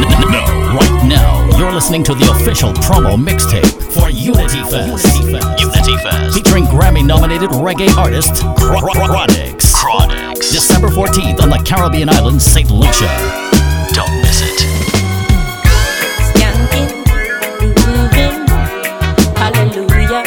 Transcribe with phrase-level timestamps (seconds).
[0.00, 0.44] No,
[0.74, 5.22] right now you're listening to the official promo mixtape for Unity Fest.
[5.60, 6.34] Unity Fest.
[6.34, 9.72] Featuring Grammy-nominated reggae artist Chronixx.
[9.72, 10.50] Chronixx.
[10.50, 12.70] December 14th on the Caribbean island St.
[12.70, 13.06] Lucia.
[13.92, 14.58] Don't miss it.
[16.34, 16.90] Skanking,
[17.76, 18.48] grooving,
[19.38, 20.24] hallelujah.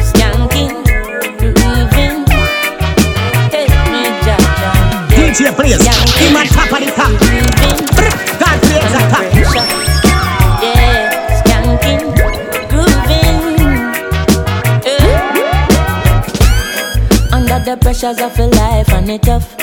[0.00, 0.72] Skanking,
[1.36, 2.24] grooving,
[3.52, 4.72] hey, me ja ja.
[5.10, 5.84] DJ Blaze,
[6.16, 7.37] him on top of the top.
[17.98, 19.56] Pressures of life and it tough.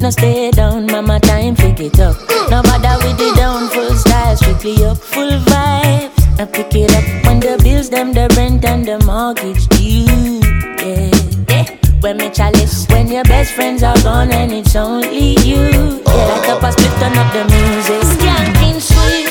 [0.00, 2.16] No stay down, mama, time pick it up.
[2.50, 6.40] No matter with the down, full style, strictly up, full vibes.
[6.40, 10.40] I pick it up when the bills, them, the rent and the mortgage due.
[10.82, 11.10] Yeah,
[11.48, 11.78] yeah.
[12.00, 15.56] When me chalice, when your best friends are gone and it's only you.
[15.56, 16.40] Yeah, oh.
[16.40, 18.02] like up a split, turn up the music.
[18.18, 19.30] Skanking sweet.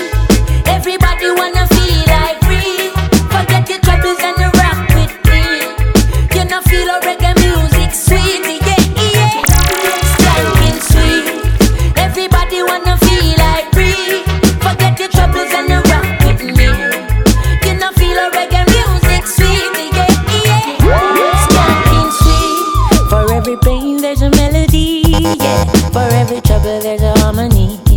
[0.67, 2.89] Everybody wanna feel like free.
[3.33, 6.39] Forget your troubles and the rock with me.
[6.39, 7.64] You know feel a reggae music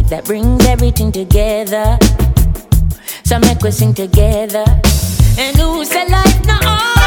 [0.09, 1.99] that brings everything together.
[3.25, 4.65] So make we sing together.
[5.39, 6.98] And who said life no order?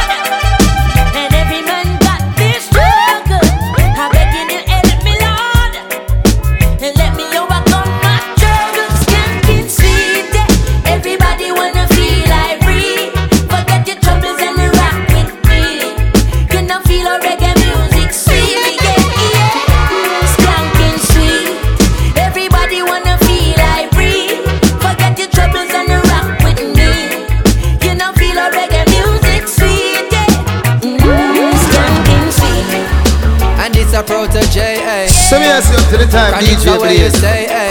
[36.12, 37.71] Time, DJ the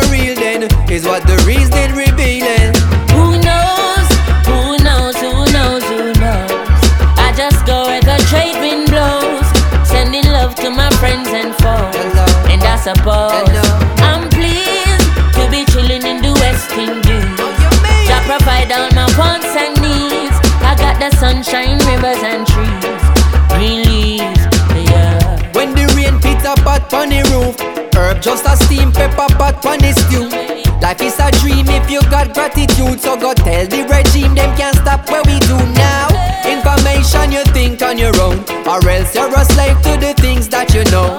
[28.11, 30.27] Herb just a steam pepper pot on the stew
[30.81, 34.75] Life is a dream if you got gratitude So go tell the regime them can't
[34.75, 36.11] stop what we do now
[36.43, 40.73] Information you think on your own Or else you're a slave to the things that
[40.73, 41.15] you know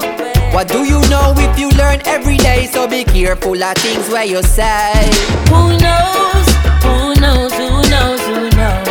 [0.52, 4.26] What do you know if you learn every day So be careful of things where
[4.26, 4.92] you say
[5.48, 6.46] Who knows?
[6.84, 7.52] Who knows?
[7.56, 8.20] Who knows?
[8.28, 8.88] Who knows?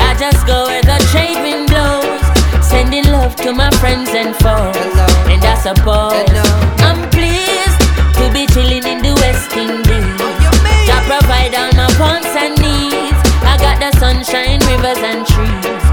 [0.00, 4.72] I just go where the trade wind blows, sending love to my friends and foes.
[4.72, 5.06] Hello.
[5.28, 6.65] And I suppose Hello.
[9.56, 10.46] In the West
[11.08, 13.16] provide all my wants and needs.
[13.40, 15.84] I got the sunshine, rivers and trees,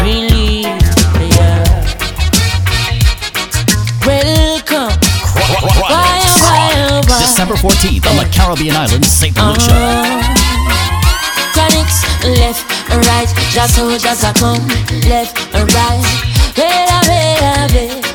[0.00, 0.88] green leaves.
[1.36, 1.60] Yeah.
[4.06, 4.96] Welcome.
[5.36, 6.22] Why, why,
[7.06, 7.20] why?
[7.20, 9.36] December 14th on the Caribbean island St.
[9.36, 9.68] Lucia.
[9.68, 10.22] Uh,
[11.52, 11.92] Chronixx,
[12.40, 14.66] left and right, just so just a come,
[15.10, 16.30] left and right.
[16.56, 18.09] Wait wait wait.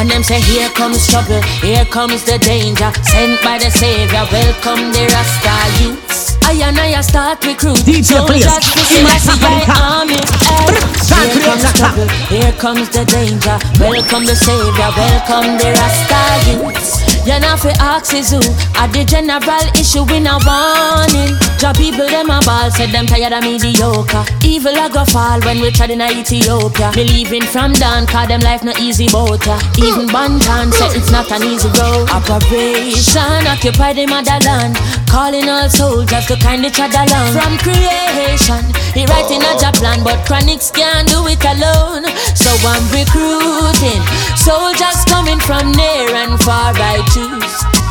[0.00, 2.90] And them say here comes trouble, here comes the danger.
[3.04, 6.38] Sent by the Savior, welcome the Rasta youths.
[6.42, 9.04] I and I start recruit DJ soldiers to in
[9.44, 10.16] my army.
[11.04, 13.58] Here comes trouble, here comes the danger.
[13.78, 17.09] Welcome the Savior, welcome the Rasta youths.
[17.28, 18.40] You know fi ask is who?
[18.80, 21.36] At the general issue we a warning?
[21.60, 24.24] Job people them a ball Said them tired of mediocre.
[24.40, 26.88] Evil a go fall when we tried in Ethiopia.
[26.96, 29.60] Me leaving from down Cause them life no easy boat ya.
[29.76, 32.08] Even Banton said it's not an easy road.
[32.08, 34.80] Operation occupy the motherland.
[35.04, 37.36] Calling all soldiers to kind kindly tread along.
[37.36, 38.64] From creation
[38.96, 42.08] He writing a job plan But Chronixx can't do it alone.
[42.32, 44.00] So I'm recruiting
[44.40, 47.09] Soldiers coming from near and far I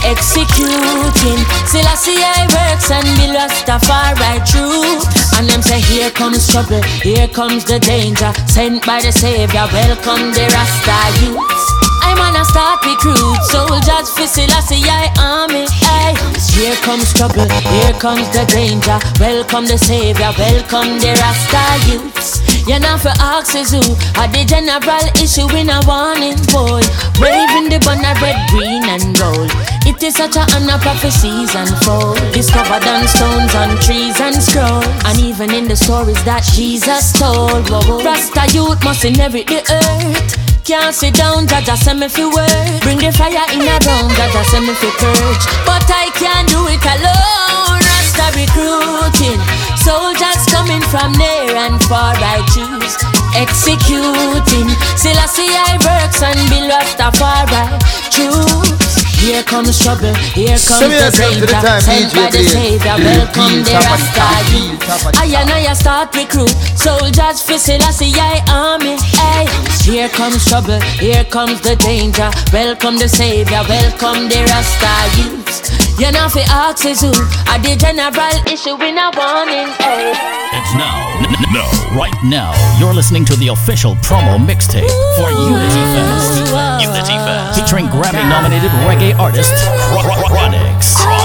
[0.06, 1.40] executing.
[1.68, 5.02] Selassie I works and be Rastafari true.
[5.38, 8.32] And them say, Here comes trouble, here comes the danger.
[8.48, 11.89] Sent by the Savior, welcome the Rasta youths.
[12.10, 15.70] I'm on a start recruit, soldiers for Selassie I army.
[15.86, 16.18] Aye.
[16.58, 18.98] Here comes trouble, here comes the danger.
[19.22, 22.42] Welcome the Savior, welcome the Rasta youths.
[22.66, 23.86] You're not for axes who
[24.18, 26.82] are the general issue in a warning boy.
[27.22, 29.54] Waving the banner red, green and gold.
[29.86, 32.18] It is such a honor prophecies unfold.
[32.34, 34.86] Discovered on stones, on trees and scrolls.
[35.06, 37.70] And even in the stories that Jesus told.
[37.70, 40.49] Rasta youth must inherit the earth.
[40.70, 42.82] Can't sit down, Jaja send me fi work.
[42.86, 45.46] Bring the fire in a round, Jaja send me fi purge.
[45.66, 47.82] But I can't do it alone.
[47.82, 49.42] Rasta recruiting.
[49.82, 53.02] Soldiers coming from near and far, I choose
[53.34, 54.70] executing.
[54.94, 57.66] Selassie I see I works and be Rastafari
[58.14, 59.10] troops.
[59.18, 62.46] Here comes trouble, here comes Send the time, Sent by the.
[62.46, 65.18] Savior, welcome the Rasta youth.
[65.18, 68.96] I and I start recruit soldiers for Selassie I army.
[69.18, 69.50] Hey,
[69.90, 72.30] here comes trouble, here comes the danger.
[72.54, 75.98] Welcome the Savior, welcome the Rasta youths.
[76.00, 79.68] You know fi ask is who are the general issue in a warning.
[79.82, 80.14] Hey.
[80.56, 81.66] And now, n- n- no,
[81.98, 84.88] right now, you're listening to the official promo mixtape
[85.20, 86.54] for Unity Fest.
[86.80, 87.60] Unity Fest.
[87.60, 89.52] Featuring Grammy nominated reggae artist
[89.92, 90.96] Chro- Chro- Chronixx.
[90.96, 91.19] Chronixx.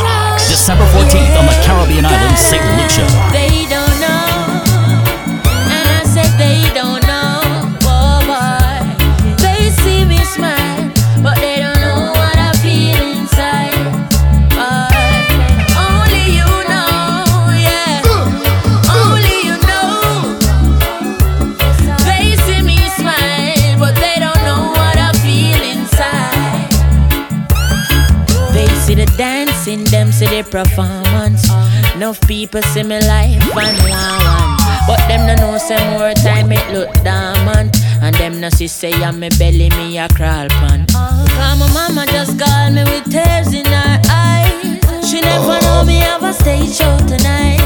[30.54, 31.50] Performance.
[31.96, 34.60] Enough people see me life and want.
[34.86, 37.74] But them no know say more time it look dormant.
[38.00, 40.86] And them no see say on me belly me a crawl pan.
[40.86, 45.10] Cause my mama just called me with tears in her eyes.
[45.10, 47.58] She never know me have a stage show tonight.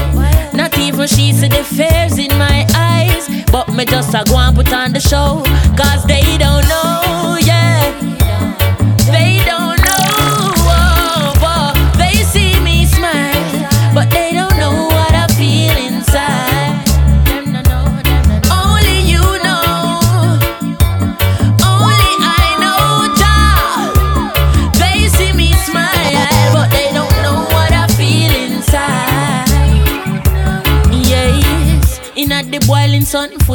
[0.55, 3.29] Not even she see the fears in my eyes.
[3.51, 5.43] But me just a go and put on the show.
[5.77, 6.58] Cause they don't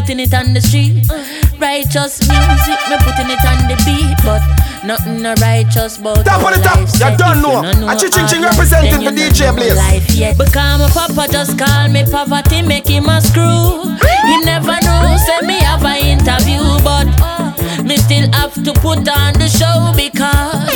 [0.05, 1.01] putting it on the street.
[1.57, 4.45] Righteous music, me putting it on the beat, but
[4.85, 7.65] nothing no righteous but Top of the top, you don't know.
[7.89, 9.77] A Ching Ching representing the DJ Blaze.
[9.77, 10.37] Life yet.
[10.37, 13.97] Because my papa just call me poverty, make him a screw.
[14.29, 17.09] He never know, say me have a interview, but
[17.83, 20.69] me still have to put on the show because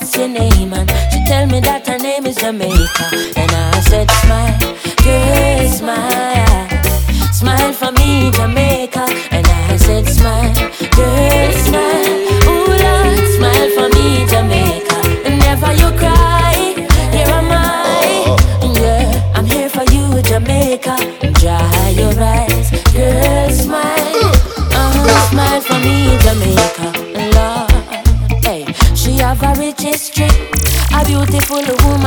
[0.00, 3.06] what's your name, and she tell me that her name is Jamaica.
[3.36, 4.58] And I said, smile,
[5.04, 7.32] girl, smile.
[7.32, 8.63] Smile for me, Jamaica.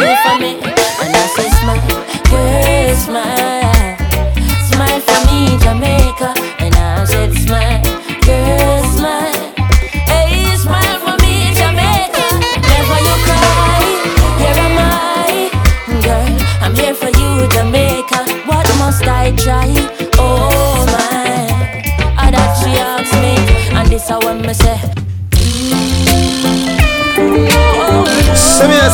[0.00, 0.75] You for me.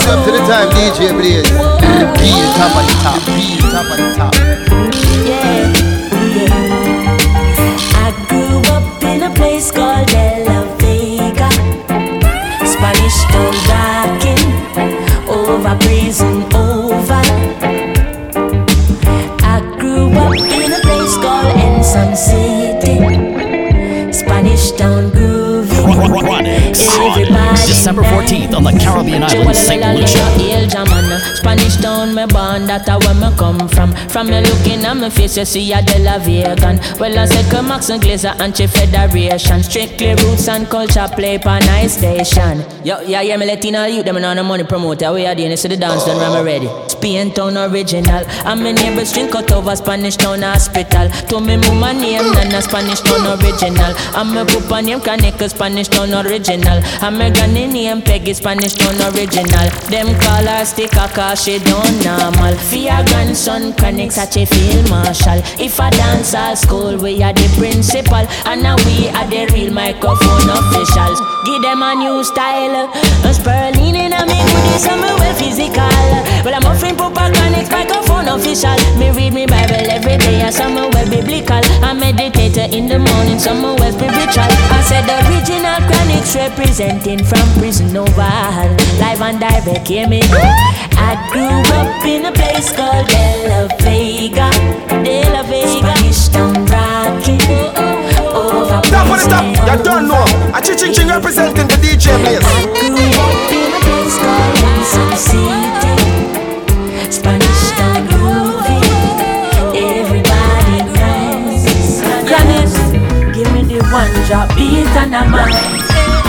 [0.03, 1.49] Me yourself to the time, DJ Blaze.
[2.19, 4.35] Be top of the top, be top of the top.
[5.25, 5.62] Yeah.
[28.53, 29.83] December 14th on the Caribbean island, St.
[29.97, 31.37] Lucia.
[31.37, 33.93] Spanish town, me born, that a where me come from.
[34.09, 36.79] From me looking at me face, you see a De La Vegan.
[36.99, 39.63] Well, I say Max and Glazer, anti-federation.
[39.63, 42.65] Strictly roots and culture, play pa nice station.
[42.85, 45.13] Yo, yeah, yeah, me Latino youth, them on the money promoter.
[45.13, 46.89] We are doing this to the dance, done when me ready.
[46.89, 48.25] Spain town original.
[48.45, 51.09] I'm a neighbor string cut over Spanish town hospital.
[51.29, 53.95] To me mama name, Nana Spanish town original.
[54.15, 56.81] I'm a papa name, Kaneka Spanish town original.
[57.01, 59.71] I'm a granny name, Peggy Spanish town original.
[59.87, 62.55] Them call her sticker uh, cause she don't normal.
[62.75, 65.39] Your grandson, Chronixx uh, such a field marshal.
[65.63, 68.27] If I dance at school, we are the principal.
[68.51, 71.32] And now we are the real microphone officials.
[71.45, 72.87] Give them a new style.
[73.25, 75.91] A spurling in a me goodies, I'm well physical.
[76.45, 78.77] Well, I'm offering Chronixx microphone official.
[78.99, 81.61] Me read me Bible every day, and some well biblical.
[81.83, 84.51] I meditate in the morning, some well spiritual.
[84.71, 88.71] I said the original Chronixx representing from prison oval.
[89.03, 90.21] Live and direct, hear me.
[90.23, 94.51] I grew up in a place called De La Vega.
[95.03, 96.02] De La Vega.
[99.23, 100.25] Over Top of the top, you don't know.
[100.51, 102.11] A ching ching ching representing the DJ.
[102.11, 102.43] I place.
[107.15, 107.63] Spanish.
[109.79, 110.83] Everybody
[113.33, 115.55] give me the one drop beat and a mind.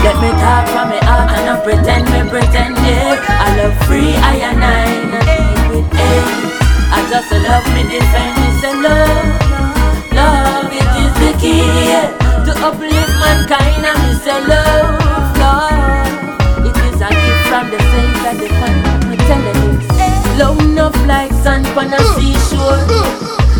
[0.04, 3.18] Let me talk from my heart and not pretend me pretend yeah.
[3.28, 4.70] I love free I and I
[5.82, 6.12] A.
[6.92, 9.33] I just love me defend me say love
[12.64, 16.64] uplift mankind and me say love, love.
[16.64, 18.80] It is a gift from the Savior divine.
[19.10, 19.74] Me tell you
[20.38, 22.80] love enough like sand on a seashore,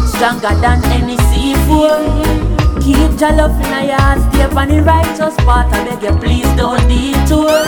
[0.08, 2.00] stronger than any seafood.
[2.82, 5.72] Keep your love in your heart, stay on the righteous path.
[5.72, 7.60] I beg you, please don't detour.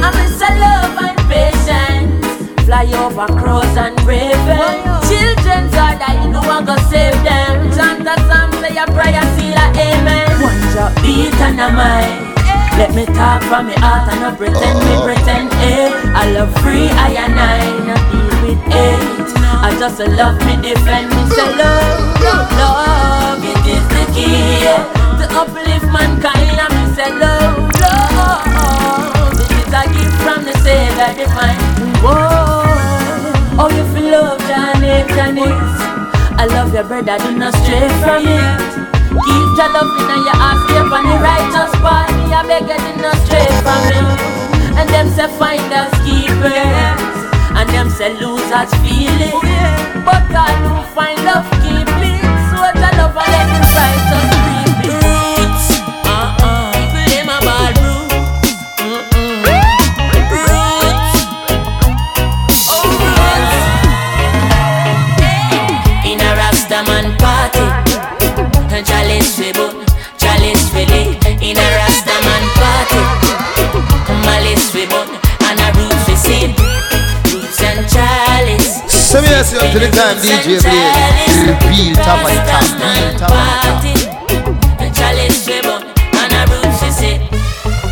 [0.00, 2.64] I miss a love and patience.
[2.64, 5.08] Fly over crows and ravens.
[5.08, 7.70] Children's are dying, no one go save them.
[7.76, 10.23] Chant a psalm, say a prayer, seal a amen.
[10.72, 12.34] Drop beat and a mic.
[12.76, 15.94] Let me talk from my heart and not pretend me pretend eh.
[16.10, 19.30] I love free, I and I, not deal with hate.
[19.62, 24.82] I just love me, defend me, say love, love, it is the key yeah.
[25.22, 26.58] to uplift mankind.
[26.58, 31.54] And me say love, love, it is a gift from the Savior divine.
[32.02, 32.66] Whoa,
[33.62, 35.46] oh you feel love, Johnny, Johnny.
[36.36, 38.83] I love your brother, do not stray from it.
[39.22, 42.10] Keep your love in your heart, stay on the righteous path.
[42.18, 44.78] Me, I beg you, not stray from it.
[44.78, 46.50] And them say find us keepers,
[47.54, 49.34] and them say losers feel it.
[50.04, 52.26] But God who find love keep it.
[52.50, 54.33] So your love and let the righteous
[79.72, 81.54] to the time, DJ Blaze.
[81.68, 84.94] Real top of the top, real top of the top.
[84.94, 85.82] Chalice we boot
[86.14, 87.20] And a roots we sing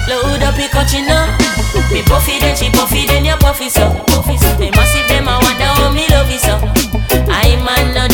[0.09, 1.27] Load up your you know.
[1.91, 3.91] Me puffy then she puffy then you puffy so.
[4.09, 4.59] Puffy so.
[4.59, 6.61] Me massive them I wonder how me love you so.
[7.31, 8.12] I man no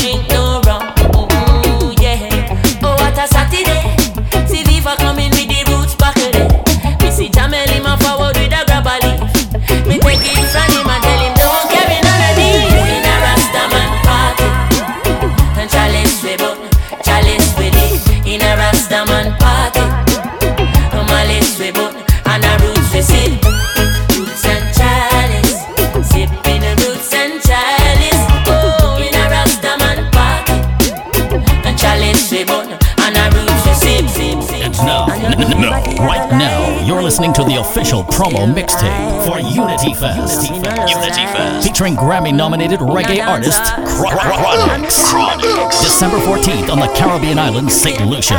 [37.18, 40.48] listening to the official promo mixtape for Unity Fest.
[40.48, 41.66] Unity Fest.
[41.66, 45.02] Featuring Grammy nominated reggae artist Chro- Chronixx.
[45.10, 45.82] Chronixx.
[45.82, 48.06] December 14th on the Caribbean island, St.
[48.06, 48.34] Lucia.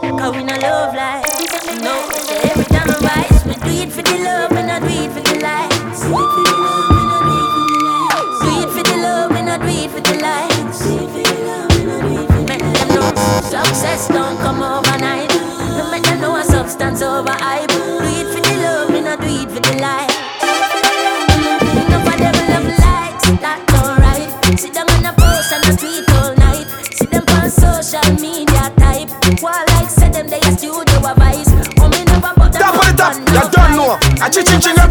[0.00, 1.22] Cause we no love life.
[1.82, 2.08] No,
[2.48, 5.20] every time I rise, we do it for the love, we not do it for
[5.20, 6.00] the likes.
[8.40, 10.80] Do it for the love, we not do it for the likes.
[12.48, 14.83] Make them know success don't come overnight.
[16.94, 17.68] No make them know a substance over hype.
[17.68, 20.14] Do it for the love, we not do it for the likes.
[21.74, 24.30] Enough of them love likes, that's alright.
[24.58, 26.66] Sit down on a post and a tweet all night.
[26.92, 29.10] See them on social media type.
[29.42, 31.50] While like say them they a studio advice.
[31.80, 33.98] Oh me never but Top the top, you don't know.
[34.24, 34.83] A ching ching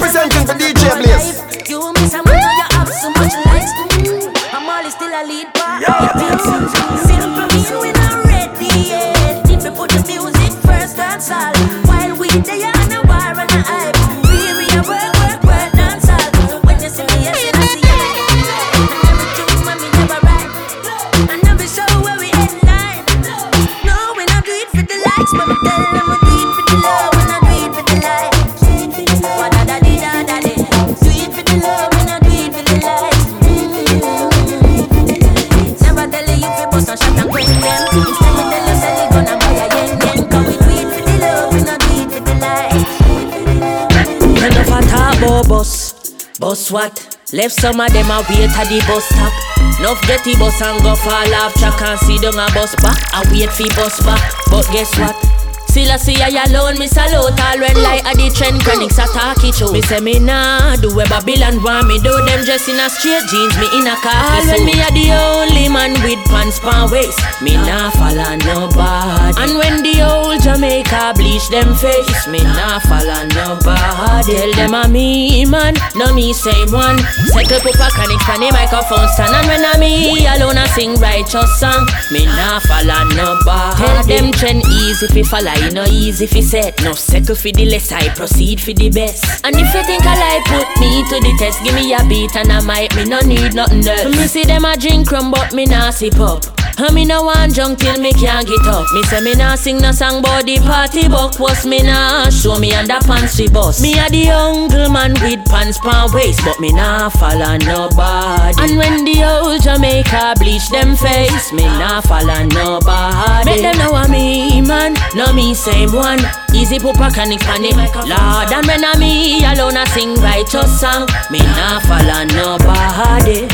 [46.44, 46.72] bus.
[46.72, 47.18] What?
[47.32, 49.32] Left some of them a wait at the bus stop.
[49.80, 53.00] Enough get the bus and go fall off track and see down a bus back.
[53.14, 54.22] I wait for bus back.
[54.52, 55.33] But guess what?
[55.74, 59.42] Still I see I alone, me salute all when like at the trend Chronixx attack
[59.42, 59.74] it show.
[59.74, 63.26] Me say me nah do where Babylon want me do them dress in a straight
[63.26, 64.38] jeans, me in a car.
[64.46, 69.34] When me a the only man with pants pan waist, me nah follow nobody.
[69.42, 74.30] And when the old Jamaica bleach them face, me nah follow nobody.
[74.30, 77.02] Tell them a me man, no me same one.
[77.34, 81.50] Settle pupa Chronixx on the microphone stand, and when I me alone I sing righteous
[81.58, 81.82] song,
[82.14, 83.82] me nah follow nobody.
[83.82, 86.84] Tell them trend easy fi follow, you know easy fi set.
[86.84, 89.24] No settle fi the less, I proceed fi the best.
[89.46, 91.64] And if you think I lie, put me to the test.
[91.64, 94.06] Give me a beat and I might me no need nothing else.
[94.06, 96.63] Me see them a drink rum, but me nah sip up.
[96.76, 98.86] And me no want junk till me can't get up.
[98.94, 102.72] Me say me nah sing no song the party buck was me nah show me
[102.72, 103.82] underpants we bust.
[103.82, 108.58] Me a the uncle man with pants pan waist, but me nah follow nobody.
[108.62, 113.46] And when the old Jamaica bleach them face, me nah follow nobody.
[113.46, 116.20] Make them know a me man, no me same one.
[116.54, 118.52] Easy pupa canic panic, Lord.
[118.52, 123.48] And when I me alone I sing righteous song, me nah follow nobody.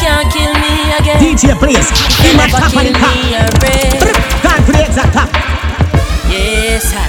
[0.00, 0.57] Can't kill me
[0.92, 1.20] again.
[1.20, 1.52] DJ
[2.20, 3.16] him at Never top kill the top.
[4.42, 5.28] Time for the exact top.
[6.28, 7.06] Yes, I.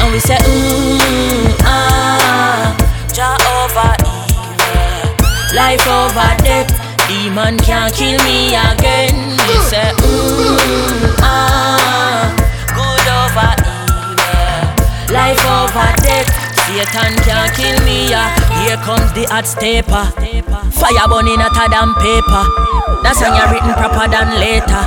[0.00, 2.74] And we say, mm, ah,
[3.14, 5.14] Jah over evil,
[5.54, 6.70] life over death.
[7.08, 9.14] Demon can't kill me again.
[9.48, 12.34] We say, mm, ah,
[12.74, 16.43] good over evil, life over death.
[16.64, 18.32] Satan can't kill me, yeah.
[18.64, 20.08] Here comes the hot stepper.
[20.72, 22.44] Fire burning hotter than paper.
[23.04, 24.82] That song you written proper than later.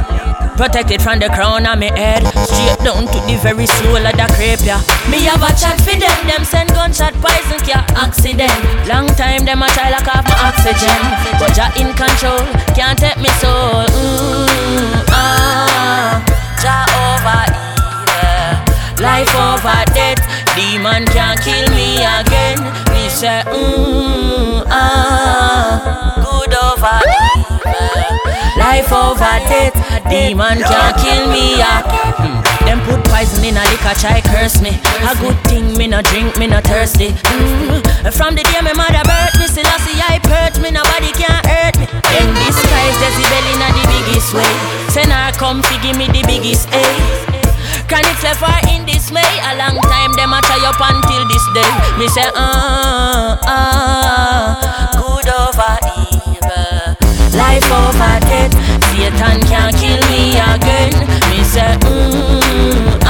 [0.58, 2.26] Protected from the crown of my head.
[2.50, 5.94] Straight down to the very soul of the crepe, yeah Me have a chat for
[5.94, 6.18] them.
[6.26, 8.58] Them send gunshot poison care accident.
[8.90, 10.98] Long time them a try lock off my oxygen.
[11.38, 12.42] But Jah in control.
[12.74, 13.86] Can't take me soul.
[13.86, 16.26] Mm, ah,
[16.58, 18.98] Jah over evil.
[18.98, 20.17] Life over death
[20.58, 22.58] Demon can't kill me again
[22.90, 28.18] Me say mm, ah, Good over evil
[28.58, 29.78] Life over death,
[30.10, 31.62] demon can't kill me.
[31.62, 32.42] Hmm.
[32.66, 34.74] Them put poison in a liquor, try curse me.
[35.06, 37.14] A good thing, me no drink, me no thirsty.
[37.32, 37.86] Mm.
[38.18, 41.38] From the day my mother birthed me, still I see I hurt me, nobody can
[41.46, 41.86] hurt me.
[41.86, 44.54] Them disguise Jezebel in a the biggest way.
[44.90, 47.37] Send her come fi give me the biggest A.
[47.88, 49.24] Chronixx left her in dismay.
[49.48, 51.72] A long time them a try up until this day.
[51.98, 55.76] Me say, ah, uh, ah, uh, good over
[56.12, 56.96] evil,
[57.38, 58.54] life over death.
[58.92, 60.94] Satan can't kill me again.
[61.32, 63.07] Me say, mm,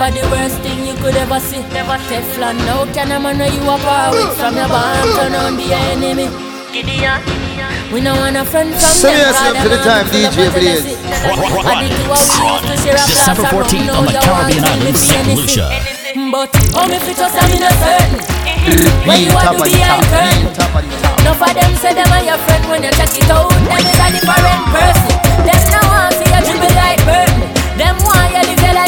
[0.00, 1.60] take your the worst thing you could ever see.
[1.76, 5.56] Never Teflon, no can a man know you apart with from your barn turn on
[5.56, 6.28] the enemy.
[6.72, 7.20] Gideon.
[7.92, 10.96] We know want a friend from Send me up to the time, DJ, please.
[13.10, 15.36] December 14th on the Caribbean island, St.
[15.36, 15.68] Lucia.
[16.30, 18.22] But how me fit us, I'm in a certain.
[19.04, 20.48] When you are to be curtain.
[21.26, 23.50] No for them say them are your friend when you check it out.
[23.50, 25.12] Them is a different person.
[25.44, 27.50] Them no want to see you dribble like burden.
[27.76, 28.79] Them want you live your life in a burden.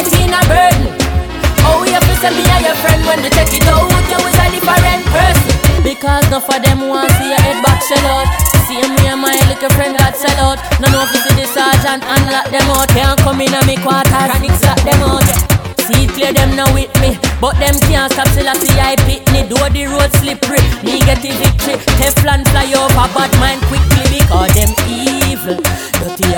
[2.00, 3.84] Feel say me are your friend when you check it out.
[4.08, 5.52] You is a different person.
[5.84, 8.28] Because no for them want to see your head back shell out.
[8.64, 10.58] See me and my little friend got sell out.
[10.80, 12.88] No know if you the sergeant and lock them out.
[12.96, 14.08] Can't come in a me quarter.
[14.08, 15.52] Chronixx lock them out.
[15.82, 19.26] See clear them now with me But them can't stop till I see I pit
[19.34, 24.06] me Do the road slippery Me get the victory Teflon fly over bad mind quickly
[24.14, 25.58] Because them evil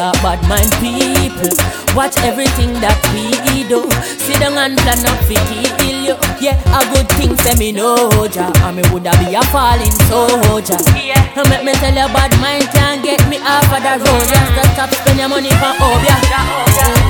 [0.04, 1.48] Heart bad mind people.
[1.96, 3.88] Watch everything that we do.
[4.20, 5.32] Sit down and plan up for
[5.80, 6.16] kill you.
[6.44, 10.76] Yeah, a good thing say me know ja And me woulda be a falling soldier.
[10.92, 14.28] Yeah, make me tell you bad mind can't get me off of the road.
[14.28, 16.20] Just stop spend your money for obeah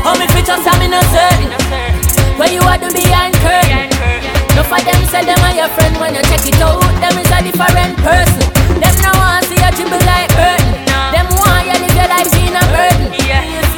[0.07, 1.51] Oh me fit just I'm in a certain
[2.39, 3.91] where you are to behind curtain
[4.55, 6.79] No for them say them are your friend When you check it out.
[7.03, 8.47] Them is a different person.
[8.79, 10.74] Them no want see you dribble like burden
[11.15, 13.07] Them want you live your life in a burden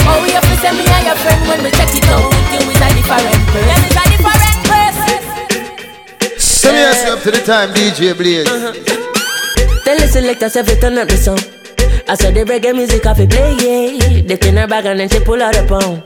[0.09, 2.33] Oh you have to say me are your friend When we check it out.
[2.49, 3.69] You is a different person.
[3.69, 5.21] Them is a different person.
[6.41, 8.49] Send me up to the time, DJ Blaze.
[8.49, 8.73] Uh-huh.
[9.85, 11.39] Tell the selectors if you turn up the song
[12.09, 14.23] I saw the reggae music off it play, yeah.
[14.23, 16.05] They in her bag and then she pull out a pound.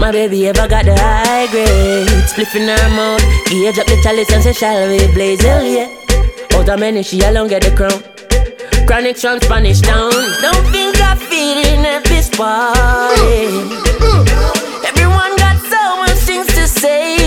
[0.00, 2.08] My baby ever got the high grade.
[2.26, 3.22] Spliff in her mouth.
[3.46, 5.40] Gauge up the chalice and say shall we blaze?
[5.40, 5.88] Hell yeah.
[6.58, 8.17] Out of many she alone get the crown
[8.88, 13.44] Chronixx from Spanish town Don't think I'm feeling at this party
[14.88, 17.18] Everyone got so much things to say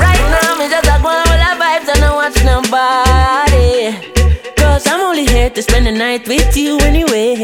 [0.00, 3.92] Right now me just a go on all the vibes and I watch nobody
[4.56, 7.36] Cause I'm only here to spend the night with you anyway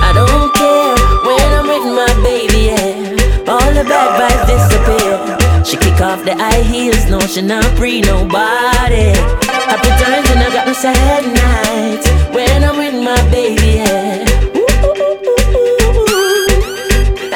[0.00, 0.94] I don't care
[1.26, 3.52] when I'm with my baby, yeah.
[3.52, 5.64] All the bad vibes disappear.
[5.64, 9.47] She kick off the high heels, no, she not free nobody.
[9.68, 14.24] Happy times and I got no sad nights when I'm with my baby, yeah.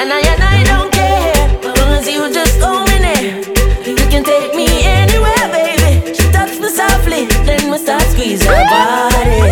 [0.00, 1.48] And I and I don't care,
[2.08, 2.58] you just
[3.02, 3.36] there.
[3.86, 6.14] You can take me anywhere, baby.
[6.14, 6.24] She
[6.58, 9.51] me softly, then we start squeeze her body.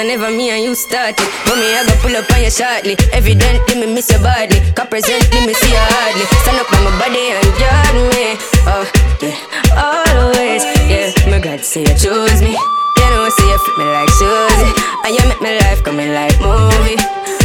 [0.00, 1.20] I never me and you started.
[1.44, 2.96] But me I go pull up on you shortly.
[3.12, 6.24] Evidently me miss you badly Cause presently me see you hardly.
[6.40, 8.32] Stand up on my body and guard me.
[8.64, 8.88] Oh
[9.20, 9.36] yeah,
[9.76, 12.56] always Yeah, my God say you choose me.
[12.56, 14.72] You know say you fit me like Susie.
[15.04, 16.96] And you make my life coming like movie.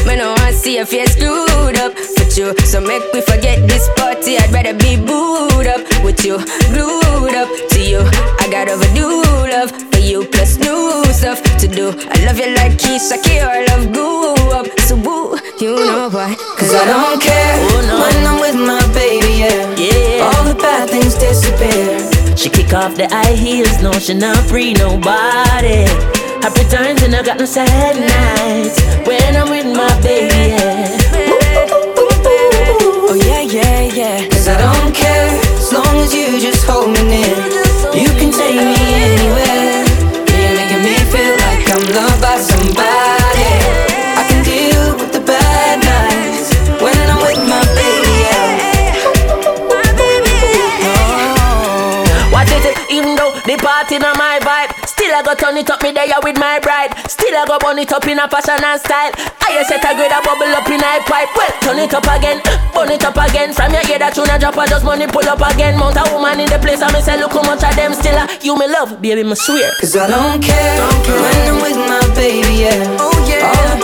[0.08, 1.91] Me no want see your face screwed up
[2.38, 2.65] with you.
[2.65, 4.38] So make me forget this party.
[4.38, 6.38] I'd rather be booed up with you.
[6.74, 8.00] Glued up to you.
[8.39, 11.89] I got overdue love for you plus new stuff to do.
[11.89, 13.93] I love you like Keisha K or love.
[13.93, 14.67] Grew up.
[14.80, 16.36] So woo, you know why?
[16.58, 17.56] Cause I don't care.
[17.71, 19.76] Oh, when I'm with my baby, yeah.
[19.78, 20.26] Yeah.
[20.26, 22.00] All the bad things disappear.
[22.36, 25.86] She kick off the high heels, no, she not free nobody.
[26.43, 28.80] Happy times and I got no sad nights.
[29.08, 30.36] When I'm with my baby.
[30.36, 30.75] Yeah.
[33.08, 34.28] Oh yeah, yeah, yeah.
[34.30, 37.38] Cause I don't care As long as you just hold me near.
[37.94, 39.86] You can take me anywhere.
[40.34, 43.52] You're making me feel like I'm loved by somebody.
[44.20, 46.50] I can deal with the bad nights
[46.82, 48.98] When I'm with my baby, yeah.
[49.70, 50.38] My baby,
[50.89, 52.34] oh.
[52.34, 52.76] What is it?
[52.91, 54.75] Even though the party not my vibe,
[55.15, 56.91] I go turn it up me there with my bride.
[57.08, 59.15] Still I go burn it up in a fashion and style.
[59.15, 61.32] I set a grade a bubble up in a pipe.
[61.32, 62.43] Well, turn it up again,
[62.75, 63.56] burn it up again.
[63.56, 65.80] From your ear that tune a drop, I just money pull up again.
[65.80, 68.19] Mount a woman in the place, I me say look how much of them still
[68.19, 69.71] a you me love, baby me swear.
[69.80, 72.99] Cause I don't care when I'm with my baby, yeah.
[72.99, 73.47] Oh yeah.
[73.47, 73.80] All the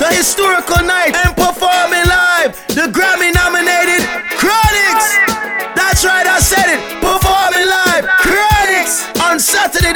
[0.00, 0.84] A historical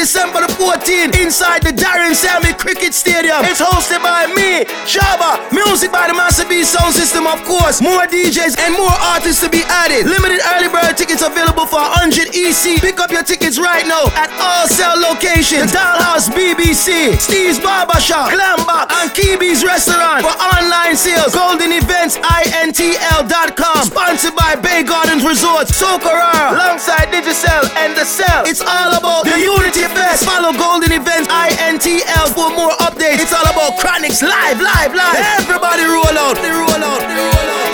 [0.03, 3.39] December the 14th, inside the Darren Sammy Cricket Stadium.
[3.47, 5.39] It's hosted by me, Jabba.
[5.55, 7.79] Music by the Master B Sound System, of course.
[7.79, 10.11] More DJs and more artists to be added.
[10.11, 12.83] Limited early bird tickets available for 100 EC.
[12.83, 15.71] Pick up your tickets right now at all sell locations.
[15.71, 20.27] The Dollhouse BBC, Steve's Barbershop, Glambach, and Kibi's Restaurant.
[20.27, 23.87] For online sales, Golden Events, INTL.com.
[23.87, 25.71] Sponsored by Bay Gardens Resorts.
[25.79, 28.43] Socorara, alongside Digicel and The Cell.
[28.51, 29.92] It's all about the Unity
[30.25, 33.21] Follow Golden Events INTL for more updates.
[33.21, 35.17] It's all about Chronixx live, live, live.
[35.41, 37.72] Everybody roll out, they roll out, they roll out.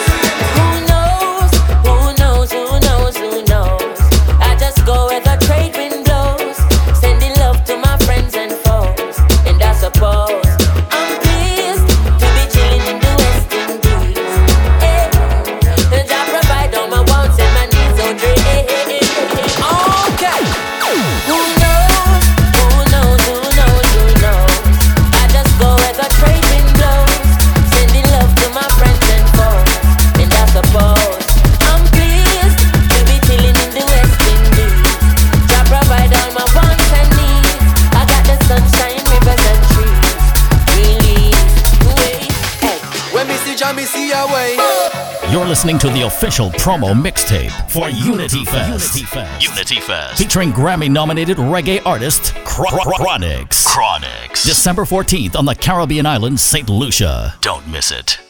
[45.58, 48.94] Listening to the official promo mixtape for Unity Fest.
[48.94, 49.42] Unity Fest.
[49.42, 50.16] Unity Fest.
[50.16, 53.66] Featuring Grammy nominated reggae artist Chronixx.
[53.66, 54.44] Chronixx.
[54.46, 56.70] December 14th on the Caribbean island, St.
[56.70, 57.34] Lucia.
[57.40, 58.27] Don't miss it.